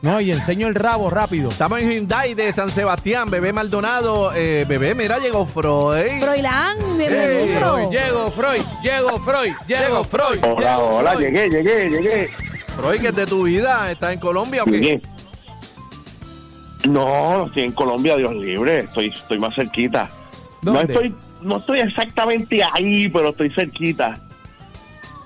No, 0.00 0.20
y 0.20 0.30
enseño 0.30 0.68
el 0.68 0.76
rabo 0.76 1.10
rápido. 1.10 1.50
estamos 1.50 1.80
en 1.80 1.90
Hyundai 1.90 2.34
de 2.34 2.52
San 2.52 2.70
Sebastián, 2.70 3.30
bebé 3.30 3.52
Maldonado. 3.52 4.32
Eh, 4.32 4.64
bebé, 4.68 4.94
mira, 4.94 5.18
llegó 5.18 5.44
Freud. 5.44 6.20
Froilán, 6.20 6.76
Hey, 6.98 7.08
bienvenido. 7.08 7.90
Llego, 7.90 8.30
Freud, 8.30 8.62
llego, 8.82 9.18
Freud, 9.18 9.52
llego, 9.66 10.04
Freud. 10.04 10.38
Hola, 10.44 10.76
llego, 10.76 10.96
hola, 10.98 11.12
Freud. 11.14 11.24
llegué, 11.26 11.50
llegué, 11.50 11.90
llegué. 11.90 12.28
Freud, 12.76 13.00
que 13.00 13.08
es 13.08 13.16
de 13.16 13.26
tu 13.26 13.42
vida, 13.42 13.90
¿estás 13.90 14.12
en 14.14 14.20
Colombia 14.20 14.62
o 14.62 14.66
qué? 14.66 14.72
Llegué. 14.72 15.02
No, 16.88 17.46
estoy 17.46 17.64
en 17.64 17.72
Colombia, 17.72 18.16
Dios 18.16 18.34
libre, 18.36 18.80
estoy, 18.84 19.08
estoy 19.08 19.38
más 19.38 19.54
cerquita. 19.56 20.08
No 20.62 20.78
estoy, 20.80 21.12
no 21.42 21.56
estoy 21.56 21.80
exactamente 21.80 22.62
ahí, 22.62 23.08
pero 23.08 23.30
estoy 23.30 23.50
cerquita. 23.50 24.14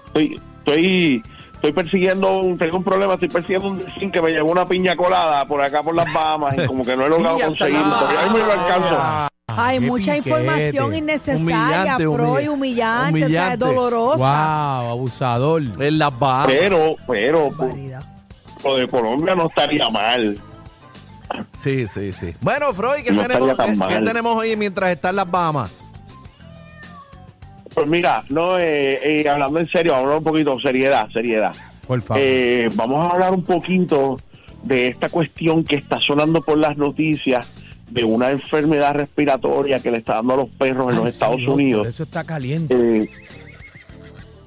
Estoy, 0.07 0.41
estoy, 0.59 1.23
estoy 1.62 1.73
persiguiendo, 1.73 2.39
un, 2.41 2.59
tengo 2.59 2.77
un 2.79 2.83
problema, 2.84 3.15
estoy 3.15 3.29
persiguiendo 3.29 3.69
un 3.69 3.79
delfín 3.79 4.11
que 4.11 4.21
me 4.21 4.30
llevó 4.30 4.51
una 4.51 4.66
piña 4.66 4.97
colada 4.97 5.45
por 5.45 5.62
acá 5.62 5.80
por 5.83 5.95
las 5.95 6.12
Bahamas 6.12 6.57
y 6.59 6.66
como 6.66 6.85
que 6.85 6.97
no 6.97 7.07
he 7.07 7.09
logrado 7.09 7.38
conseguirlo. 7.47 7.95
ahí 8.09 8.30
me 8.30 8.38
lo 8.41 8.52
alcanzo. 8.52 8.96
Ah, 8.99 9.29
Hay 9.57 9.79
qué 9.79 9.87
mucha 9.87 10.13
piquete. 10.15 10.29
información 10.30 10.95
innecesaria, 10.96 11.96
Humillante, 12.09 12.09
humillante, 12.09 13.24
o 13.24 13.29
sea, 13.29 13.49
es 13.52 13.59
humillante. 13.59 13.65
dolorosa. 13.65 14.16
Wow, 14.16 14.90
abusador. 14.90 15.63
En 15.79 15.99
las 15.99 16.18
Bahamas. 16.18 16.46
Pero, 16.49 16.96
pero, 17.07 17.51
Barbaridad. 17.52 18.02
lo 18.65 18.77
de 18.77 18.88
Colombia 18.88 19.35
no 19.37 19.46
estaría 19.46 19.88
mal. 19.88 20.37
Sí, 21.63 21.87
sí, 21.87 22.13
sí. 22.13 22.35
Bueno, 22.40 22.73
Freud, 22.74 23.05
¿qué, 23.05 23.13
No 23.13 23.23
tenemos, 23.23 23.57
qué- 23.57 24.01
tenemos 24.05 24.37
hoy 24.37 24.57
mientras 24.57 24.90
está 24.90 25.10
en 25.10 25.16
las 25.16 25.30
Bahamas? 25.30 25.71
Pues 27.74 27.87
mira, 27.87 28.24
no, 28.28 28.59
eh, 28.59 29.23
eh, 29.23 29.28
hablando 29.28 29.59
en 29.59 29.68
serio, 29.68 29.92
vamos 29.92 30.04
a 30.04 30.06
hablar 30.06 30.18
un 30.18 30.24
poquito, 30.24 30.60
seriedad, 30.60 31.09
seriedad. 31.10 31.54
Por 31.87 32.01
favor. 32.02 32.23
Eh, 32.23 32.70
vamos 32.74 33.04
a 33.04 33.10
hablar 33.10 33.32
un 33.32 33.45
poquito 33.45 34.18
de 34.62 34.88
esta 34.88 35.09
cuestión 35.09 35.65
que 35.65 35.76
está 35.76 35.98
sonando 35.98 36.43
por 36.43 36.59
las 36.59 36.76
noticias 36.76 37.48
de 37.90 38.04
una 38.04 38.30
enfermedad 38.30 38.95
respiratoria 38.95 39.80
que 39.80 39.90
le 39.90 39.98
está 39.98 40.15
dando 40.15 40.34
a 40.34 40.37
los 40.38 40.48
perros 40.50 40.90
en 40.93 40.98
los 40.98 41.09
Estados 41.09 41.46
Unidos. 41.46 41.87
Eso 41.87 42.04
está 42.04 42.24
caliente. 42.24 42.74
Eh, 42.74 43.10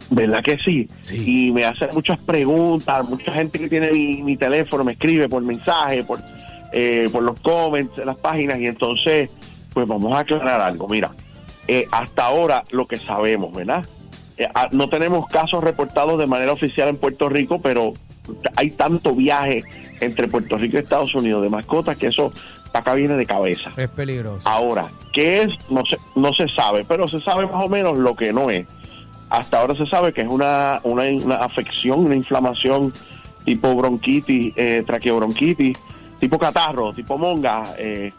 ¿Verdad 0.09 0.43
que 0.43 0.57
sí? 0.59 0.87
Sí. 1.03 1.47
Y 1.47 1.51
me 1.51 1.65
hacen 1.65 1.89
muchas 1.93 2.19
preguntas, 2.19 3.07
mucha 3.07 3.31
gente 3.31 3.59
que 3.59 3.67
tiene 3.67 3.91
mi, 3.91 4.23
mi 4.23 4.37
teléfono 4.37 4.83
me 4.83 4.93
escribe 4.93 5.27
por 5.27 5.41
mensaje, 5.41 6.03
por, 6.03 6.21
eh, 6.71 7.09
por 7.11 7.23
los 7.23 7.39
comments 7.41 7.95
de 7.95 8.05
las 8.05 8.15
páginas 8.17 8.59
y 8.59 8.67
entonces, 8.67 9.29
pues 9.73 9.87
vamos 9.87 10.13
a 10.13 10.19
aclarar 10.19 10.61
algo. 10.61 10.87
Mira, 10.87 11.11
eh, 11.67 11.87
hasta 11.91 12.25
ahora 12.25 12.63
lo 12.71 12.87
que 12.87 12.97
sabemos, 12.97 13.53
¿verdad? 13.53 13.85
Eh, 14.37 14.47
ah, 14.53 14.69
no 14.71 14.89
tenemos 14.89 15.27
casos 15.27 15.63
reportados 15.63 16.19
de 16.19 16.27
manera 16.27 16.51
oficial 16.51 16.89
en 16.89 16.97
Puerto 16.97 17.29
Rico, 17.29 17.59
pero 17.61 17.93
hay 18.55 18.71
tanto 18.71 19.13
viaje 19.13 19.63
entre 20.01 20.27
Puerto 20.27 20.57
Rico 20.57 20.77
y 20.77 20.79
Estados 20.79 21.15
Unidos 21.15 21.43
de 21.43 21.49
mascotas 21.49 21.97
que 21.97 22.07
eso 22.07 22.33
acá 22.73 22.93
viene 22.93 23.15
de 23.15 23.25
cabeza. 23.25 23.71
Es 23.77 23.89
peligroso. 23.89 24.47
Ahora, 24.47 24.87
¿qué 25.13 25.43
es? 25.43 25.49
No 25.69 25.85
se, 25.85 25.97
no 26.15 26.33
se 26.33 26.47
sabe, 26.49 26.85
pero 26.85 27.07
se 27.07 27.21
sabe 27.21 27.45
más 27.45 27.65
o 27.65 27.69
menos 27.69 27.97
lo 27.97 28.15
que 28.15 28.33
no 28.33 28.49
es. 28.49 28.67
Hasta 29.29 29.61
ahora 29.61 29.75
se 29.75 29.85
sabe 29.87 30.13
que 30.13 30.21
es 30.21 30.27
una, 30.27 30.79
una, 30.83 31.03
una 31.03 31.35
afección, 31.35 32.05
una 32.05 32.15
inflamación 32.15 32.93
tipo 33.45 33.73
bronquitis, 33.75 34.53
eh, 34.55 34.83
traqueobronquitis, 34.85 35.77
tipo 36.19 36.37
catarro, 36.37 36.93
tipo 36.93 37.17
monga, 37.17 37.75
eh, 37.77 38.11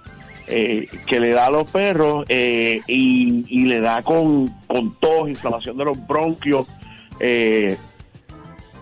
eh, 0.49 0.89
que 1.07 1.21
le 1.21 1.31
da 1.31 1.47
a 1.47 1.51
los 1.51 1.71
perros 1.71 2.25
eh, 2.29 2.81
y, 2.87 3.45
y 3.49 3.65
le 3.65 3.81
da 3.81 4.03
con, 4.03 4.49
con 4.67 4.95
tos, 5.01 5.29
inflamación 5.29 5.77
de 5.77 5.85
los 5.85 6.07
bronquios, 6.07 6.67
eh, 7.21 7.77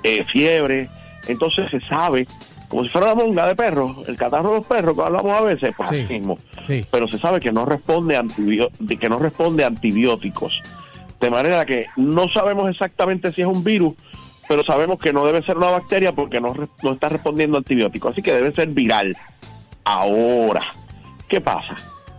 eh, 0.02 0.24
fiebre. 0.32 0.88
Entonces 1.26 1.70
se 1.70 1.80
sabe, 1.80 2.26
como 2.68 2.82
si 2.82 2.90
fuera 2.90 3.06
la 3.08 3.14
monga 3.14 3.46
de 3.46 3.54
perros, 3.56 3.96
el 4.08 4.16
catarro 4.16 4.50
de 4.50 4.56
los 4.58 4.66
perros 4.66 4.94
que 4.94 5.02
hablamos 5.02 5.32
a 5.32 5.40
veces, 5.42 5.74
pues 5.76 5.88
Sí. 5.88 6.00
así 6.00 6.12
mismo 6.14 6.38
Sí. 6.66 6.84
pero 6.90 7.08
se 7.08 7.18
sabe 7.18 7.40
que 7.40 7.52
no 7.52 7.64
responde 7.64 8.16
a 8.16 8.24
que 9.00 9.08
no 9.08 9.18
responde 9.18 9.64
a 9.64 9.68
antibióticos. 9.68 10.60
De 11.20 11.30
manera 11.30 11.64
que 11.64 11.86
no 11.96 12.28
sabemos 12.28 12.68
exactamente 12.68 13.32
si 13.32 13.40
es 13.40 13.46
un 13.46 13.64
virus, 13.64 13.94
pero 14.46 14.62
sabemos 14.64 14.98
que 14.98 15.12
no 15.14 15.24
debe 15.24 15.42
ser 15.42 15.56
una 15.56 15.70
bacteria 15.70 16.12
porque 16.12 16.38
no, 16.40 16.52
no 16.82 16.92
está 16.92 17.08
respondiendo 17.08 17.56
a 17.56 17.60
antibióticos, 17.60 18.12
así 18.12 18.20
que 18.20 18.32
debe 18.34 18.52
ser 18.52 18.68
viral. 18.68 19.16
Ahora, 19.84 20.60
¿qué 21.34 21.40
pasa? 21.40 21.74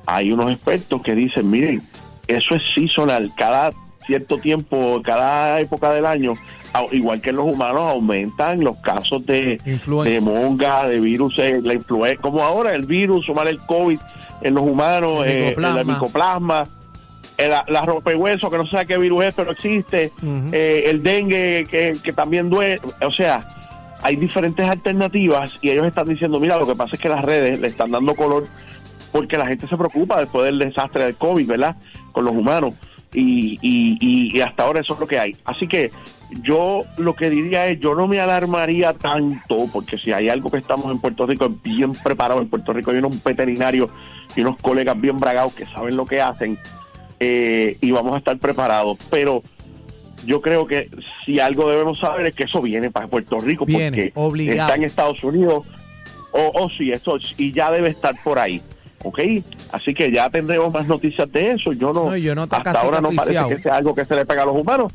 Hay 0.06 0.30
unos 0.34 0.52
expertos 0.52 1.02
que 1.02 1.16
dicen, 1.16 1.50
miren, 1.50 1.82
eso 2.28 2.54
es 2.54 2.62
seasonal, 2.74 3.32
cada 3.38 3.72
cierto 4.06 4.38
tiempo, 4.40 5.02
cada 5.02 5.58
época 5.62 5.94
del 5.94 6.06
año, 6.06 6.34
igual 6.92 7.22
que 7.22 7.30
en 7.30 7.38
los 7.38 7.46
humanos, 7.46 7.82
aumentan 7.84 8.62
los 8.62 8.76
casos 8.80 9.26
de, 9.26 9.58
Influenza. 9.66 10.14
de 10.14 10.20
monga, 10.20 10.88
de 10.90 11.00
virus, 11.00 11.40
eh, 11.40 11.62
la 11.64 11.76
influenza, 11.76 12.22
como 12.22 12.44
ahora 12.44 12.76
el 12.76 12.86
virus, 12.86 13.26
sumar 13.26 13.48
el 13.48 13.58
COVID 13.60 14.00
en 14.42 14.54
los 14.54 14.64
humanos, 14.64 15.26
El 15.26 15.32
eh, 15.32 15.46
micoplasma. 15.48 15.80
el 15.80 15.88
micoplasma, 15.88 16.68
eh, 17.38 17.50
la, 17.70 17.82
rompehueso, 17.86 18.52
que 18.52 18.58
no 18.58 18.68
sabe 18.68 18.86
qué 18.86 18.98
virus 18.98 19.24
es, 19.24 19.34
pero 19.34 19.52
existe, 19.52 20.12
eh, 20.52 20.84
el 20.88 21.02
dengue, 21.02 21.66
que, 21.72 21.98
que 22.04 22.12
también 22.12 22.50
duele, 22.50 22.82
o 23.02 23.12
sea, 23.12 23.56
hay 24.02 24.18
diferentes 24.18 24.70
alternativas 24.70 25.58
y 25.62 25.70
ellos 25.70 25.88
están 25.88 26.06
diciendo, 26.06 26.38
mira, 26.38 26.60
lo 26.60 26.68
que 26.68 26.76
pasa 26.76 26.96
es 26.96 27.02
que 27.02 27.08
las 27.08 27.24
redes 27.24 27.62
le 27.62 27.68
están 27.68 27.92
dando 27.92 28.14
color 28.14 28.46
porque 29.16 29.38
la 29.38 29.46
gente 29.46 29.66
se 29.66 29.78
preocupa 29.78 30.20
después 30.20 30.44
del 30.44 30.60
desastre 30.60 31.06
del 31.06 31.16
COVID, 31.16 31.48
¿verdad? 31.48 31.78
Con 32.12 32.26
los 32.26 32.36
humanos. 32.36 32.74
Y, 33.14 33.58
y, 33.62 34.42
hasta 34.42 34.64
ahora 34.64 34.82
eso 34.82 34.96
es 34.96 35.00
lo 35.00 35.08
que 35.08 35.18
hay. 35.18 35.38
Así 35.46 35.70
que 35.70 35.90
yo 36.42 36.84
lo 36.98 37.16
que 37.16 37.30
diría 37.30 37.66
es, 37.68 37.80
yo 37.80 37.96
no 37.96 38.10
me 38.10 38.20
alarmaría 38.20 38.92
tanto, 38.92 39.68
porque 39.72 39.98
si 39.98 40.12
hay 40.12 40.28
algo 40.28 40.52
que 40.52 40.58
estamos 40.58 40.92
en 40.92 41.00
Puerto 41.00 41.26
Rico 41.26 41.46
es 41.46 41.62
bien 41.64 41.94
preparado, 41.94 42.42
en 42.42 42.50
Puerto 42.50 42.74
Rico 42.74 42.92
hay 42.92 42.98
unos 42.98 43.24
veterinarios 43.24 43.90
y 44.36 44.42
unos 44.42 44.58
colegas 44.58 45.00
bien 45.00 45.16
bragados 45.18 45.54
que 45.54 45.66
saben 45.66 45.96
lo 45.96 46.06
que 46.06 46.20
hacen 46.20 46.60
eh, 47.22 47.78
y 47.80 47.92
vamos 47.92 48.16
a 48.16 48.18
estar 48.18 48.38
preparados. 48.38 48.98
Pero 49.10 49.44
yo 50.26 50.42
creo 50.42 50.68
que 50.68 50.90
si 51.26 51.40
algo 51.40 51.70
debemos 51.70 52.00
saber 52.00 52.26
es 52.26 52.34
que 52.34 52.44
eso 52.44 52.62
viene 52.62 52.92
para 52.92 53.08
Puerto 53.08 53.40
Rico, 53.40 53.66
Viene, 53.66 54.12
porque 54.12 54.12
obligado. 54.16 54.60
está 54.60 54.76
en 54.76 54.84
Estados 54.84 55.24
Unidos, 55.24 55.66
o, 56.34 56.52
o 56.54 56.70
sí, 56.70 56.92
eso 56.92 57.18
y 57.38 57.54
ya 57.54 57.72
debe 57.72 57.88
estar 57.88 58.14
por 58.22 58.40
ahí. 58.40 58.62
¿Ok? 59.06 59.20
Así 59.72 59.94
que 59.94 60.12
ya 60.12 60.30
tendremos 60.32 60.74
más 60.74 60.88
noticias 60.88 61.32
de 61.32 61.52
eso. 61.52 61.72
Yo 61.74 61.94
no, 61.94 62.06
No, 62.10 62.18
yo 62.18 62.34
no 62.34 62.44
hasta 62.50 62.72
ahora 62.72 63.00
no 63.02 63.12
parece 63.12 63.48
que 63.56 63.62
sea 63.62 63.76
algo 63.78 63.94
que 63.94 64.04
se 64.04 64.16
le 64.16 64.26
pega 64.26 64.42
a 64.42 64.46
los 64.48 64.56
humanos, 64.60 64.92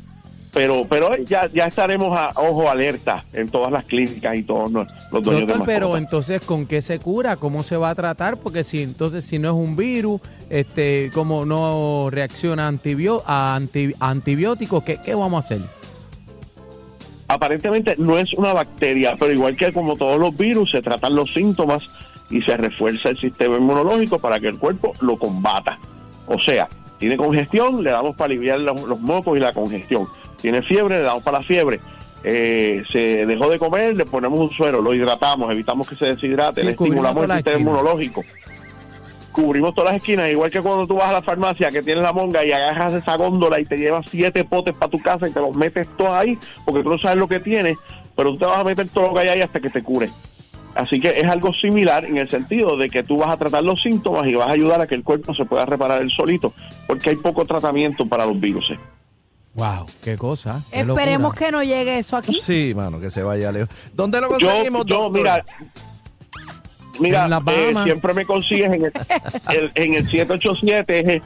pero 0.53 0.85
pero 0.89 1.15
ya 1.15 1.47
ya 1.47 1.65
estaremos 1.67 2.17
a 2.19 2.33
ojo 2.35 2.69
alerta 2.69 3.23
en 3.31 3.47
todas 3.47 3.71
las 3.71 3.85
clínicas 3.85 4.35
y 4.35 4.43
todos 4.43 4.69
los, 4.69 4.85
los 5.13 5.23
dueños 5.23 5.47
Doctor, 5.47 5.59
de 5.59 5.73
pero 5.73 5.95
entonces, 5.95 6.41
¿con 6.41 6.65
qué 6.65 6.81
se 6.81 6.99
cura? 6.99 7.37
¿Cómo 7.37 7.63
se 7.63 7.77
va 7.77 7.89
a 7.91 7.95
tratar? 7.95 8.35
Porque 8.35 8.65
si 8.65 8.81
entonces, 8.83 9.23
si 9.23 9.39
no 9.39 9.47
es 9.51 9.55
un 9.55 9.77
virus, 9.77 10.19
este, 10.49 11.09
¿cómo 11.13 11.45
no 11.45 12.09
reacciona 12.11 12.65
a, 12.67 12.71
antibio- 12.71 13.23
a 13.25 13.55
anti- 13.55 13.93
a 13.97 14.09
antibióticos? 14.09 14.83
¿qué, 14.83 14.97
¿Qué 15.01 15.15
vamos 15.15 15.45
a 15.45 15.45
hacer? 15.55 15.61
aparentemente 17.29 17.95
no 17.97 18.17
es 18.17 18.33
una 18.33 18.51
bacteria, 18.51 19.15
pero 19.17 19.31
igual 19.31 19.55
que 19.55 19.71
como 19.71 19.95
todos 19.95 20.19
los 20.19 20.35
virus, 20.35 20.71
se 20.71 20.81
tratan 20.81 21.15
los 21.15 21.33
síntomas 21.33 21.83
y 22.31 22.41
se 22.41 22.57
refuerza 22.57 23.09
el 23.09 23.17
sistema 23.17 23.57
inmunológico 23.57 24.17
para 24.19 24.39
que 24.39 24.47
el 24.47 24.57
cuerpo 24.57 24.93
lo 25.01 25.17
combata. 25.17 25.77
O 26.27 26.39
sea, 26.39 26.67
tiene 26.97 27.17
congestión, 27.17 27.83
le 27.83 27.91
damos 27.91 28.15
para 28.15 28.31
aliviar 28.31 28.59
los, 28.59 28.81
los 28.83 28.99
mocos 28.99 29.37
y 29.37 29.41
la 29.41 29.53
congestión. 29.53 30.07
Tiene 30.41 30.61
fiebre, 30.61 30.99
le 30.99 31.03
damos 31.03 31.23
para 31.23 31.39
la 31.39 31.43
fiebre. 31.43 31.79
Eh, 32.23 32.83
se 32.91 33.25
dejó 33.25 33.49
de 33.49 33.57
comer, 33.57 33.95
le 33.95 34.05
ponemos 34.05 34.39
un 34.39 34.51
suero, 34.51 34.81
lo 34.81 34.93
hidratamos, 34.93 35.51
evitamos 35.51 35.89
que 35.89 35.95
se 35.95 36.05
deshidrate, 36.05 36.61
Sí, 36.61 36.65
le 36.67 36.73
estimulamos 36.73 37.25
el 37.25 37.31
sistema 37.33 37.59
inmunológico. 37.59 38.23
Cubrimos 39.31 39.73
todas 39.73 39.93
las 39.93 40.01
esquinas, 40.01 40.29
igual 40.29 40.51
que 40.51 40.61
cuando 40.61 40.85
tú 40.85 40.95
vas 40.95 41.09
a 41.09 41.13
la 41.13 41.21
farmacia 41.21 41.71
que 41.71 41.81
tienes 41.81 42.03
la 42.03 42.13
monga 42.13 42.43
y 42.45 42.51
agarras 42.51 42.93
esa 42.93 43.15
góndola 43.15 43.59
y 43.59 43.65
te 43.65 43.77
llevas 43.77 44.05
siete 44.09 44.43
potes 44.43 44.75
para 44.75 44.91
tu 44.91 44.99
casa 44.99 45.27
y 45.27 45.31
te 45.31 45.39
los 45.39 45.55
metes 45.55 45.87
todos 45.97 46.11
ahí, 46.11 46.37
porque 46.65 46.83
tú 46.83 46.89
no 46.89 46.99
sabes 46.99 47.17
lo 47.17 47.27
que 47.27 47.39
tienes, 47.39 47.77
pero 48.15 48.31
tú 48.33 48.39
te 48.39 48.45
vas 48.45 48.59
a 48.59 48.63
meter 48.63 48.87
todo 48.89 49.07
lo 49.07 49.13
que 49.13 49.21
hay 49.21 49.29
ahí 49.29 49.41
hasta 49.41 49.59
que 49.59 49.69
te 49.69 49.81
cure. 49.81 50.09
Así 50.75 50.99
que 50.99 51.09
es 51.19 51.25
algo 51.27 51.53
similar 51.53 52.05
en 52.05 52.17
el 52.17 52.29
sentido 52.29 52.77
de 52.77 52.89
que 52.89 53.03
tú 53.03 53.17
vas 53.17 53.29
a 53.29 53.37
tratar 53.37 53.63
los 53.63 53.81
síntomas 53.81 54.25
y 54.27 54.35
vas 54.35 54.47
a 54.47 54.51
ayudar 54.51 54.79
a 54.81 54.87
que 54.87 54.95
el 54.95 55.03
cuerpo 55.03 55.33
se 55.35 55.43
pueda 55.45 55.65
reparar 55.65 56.01
el 56.01 56.09
solito, 56.11 56.53
porque 56.87 57.09
hay 57.09 57.15
poco 57.17 57.45
tratamiento 57.45 58.05
para 58.07 58.25
los 58.25 58.39
virus. 58.39 58.71
Wow, 59.53 59.85
qué 60.01 60.17
cosa. 60.17 60.61
qué 60.71 60.79
Esperemos 60.79 61.33
locura. 61.33 61.45
que 61.47 61.51
no 61.51 61.61
llegue 61.63 61.97
eso 61.99 62.15
aquí. 62.15 62.33
Sí, 62.33 62.71
mano, 62.73 62.99
que 63.01 63.11
se 63.11 63.21
vaya 63.21 63.51
lejos. 63.51 63.69
¿Dónde 63.93 64.21
lo 64.21 64.37
Yo, 64.39 64.47
conseguimos, 64.47 64.85
yo 64.85 64.95
doctor? 65.09 65.11
mira, 65.19 65.43
Mira, 66.99 67.41
eh, 67.47 67.73
siempre 67.83 68.13
me 68.13 68.25
consigues 68.25 68.71
en 68.71 68.85
el, 68.85 68.91
el- 69.51 69.71
en 69.75 69.93
el 69.95 70.09
787 70.09 70.99
eh, 70.99 71.21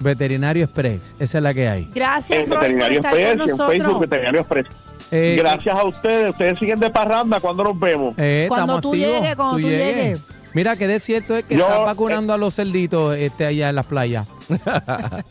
Veterinario 0.00 0.64
Express, 0.64 1.14
esa 1.18 1.38
es 1.38 1.44
la 1.44 1.54
que 1.54 1.68
hay. 1.68 1.88
Gracias, 1.94 2.40
En 2.40 2.46
Roy, 2.50 2.50
por 2.50 2.58
Veterinario 2.60 2.96
estar 2.98 3.12
con 3.12 3.20
Express 3.20 3.46
y 3.46 3.50
en 3.50 3.56
Facebook. 3.68 4.00
Veterinario 4.00 4.40
Express. 4.40 4.66
Eh, 5.10 5.36
Gracias 5.38 5.76
a 5.78 5.84
ustedes. 5.84 6.30
Ustedes 6.30 6.58
siguen 6.58 6.80
de 6.80 6.88
parranda. 6.90 7.38
¿Cuándo 7.40 7.62
nos 7.64 7.78
vemos? 7.78 8.14
eh, 8.18 8.46
Cuando 8.48 8.80
tú 8.80 8.92
activos, 8.92 9.20
llegues, 9.20 9.36
cuando 9.36 9.56
tú 9.56 9.60
llegues. 9.68 10.20
Mira 10.52 10.76
que 10.76 10.86
de 10.88 11.00
cierto 11.00 11.36
es 11.36 11.44
que 11.44 11.56
Yo, 11.56 11.66
están 11.66 11.84
vacunando 11.84 12.32
a 12.32 12.38
los 12.38 12.54
cerditos 12.54 13.16
este, 13.16 13.46
allá 13.46 13.68
en 13.70 13.74
las 13.76 13.86
playas. 13.86 14.26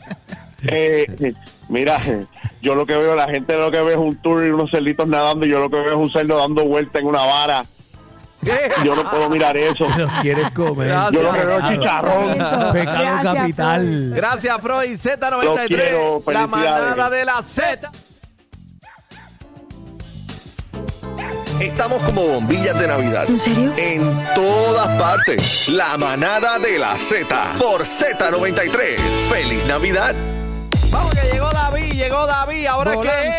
Eh, 0.66 1.34
mira, 1.68 1.98
yo 2.62 2.74
lo 2.74 2.86
que 2.86 2.96
veo, 2.96 3.14
la 3.14 3.28
gente 3.28 3.54
lo 3.54 3.70
que 3.70 3.82
ve 3.82 3.92
es 3.92 3.98
un 3.98 4.16
tour 4.16 4.46
y 4.46 4.48
unos 4.48 4.70
cerditos 4.70 5.06
nadando. 5.06 5.44
Y 5.44 5.50
yo 5.50 5.58
lo 5.58 5.68
que 5.68 5.76
veo 5.76 5.90
es 5.90 5.96
un 5.96 6.08
cerdo 6.10 6.38
dando 6.38 6.64
vuelta 6.64 7.00
en 7.00 7.06
una 7.06 7.22
vara. 7.22 7.66
Yo 8.84 8.94
no 8.94 9.10
puedo 9.10 9.30
mirar 9.30 9.56
eso. 9.56 9.86
Los 9.96 10.10
quieres 10.20 10.50
comer. 10.52 10.88
Gracias. 10.88 11.22
Yo 11.22 11.34
es 11.34 11.42
Pecado. 11.42 11.72
chicharrón. 11.72 12.32
Pecado 12.72 13.04
Gracias, 13.04 13.34
capital. 13.34 14.10
Gracias, 14.14 14.60
Freud. 14.60 14.90
Los 14.90 15.00
Z93, 15.00 15.66
quiero, 15.66 16.22
la 16.26 16.46
manada 16.46 17.10
de 17.10 17.24
la 17.24 17.42
Z. 17.42 17.90
Estamos 21.60 22.02
como 22.02 22.22
bombillas 22.22 22.78
de 22.78 22.88
Navidad. 22.88 23.26
¿En 23.28 23.38
serio? 23.38 23.72
En 23.76 24.24
todas 24.34 25.00
partes. 25.00 25.68
La 25.68 25.96
manada 25.96 26.58
de 26.58 26.78
la 26.78 26.98
Z. 26.98 27.54
Por 27.58 27.82
Z93. 27.82 28.96
¡Feliz 29.30 29.64
Navidad! 29.66 30.14
Vamos 30.90 31.14
que 31.14 31.22
llegó 31.32 31.50
David, 31.50 31.92
llegó 31.92 32.26
David. 32.26 32.66
Ahora 32.66 32.92
que 33.00 33.34